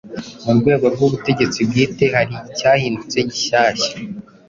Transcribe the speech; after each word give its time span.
Mu 0.43 0.51
rwego 0.59 0.85
rw'ubutegetsi 0.93 1.59
bwite 1.69 2.03
hari 2.15 2.33
icyahindutse 2.51 3.17
gishyashya. 3.31 3.93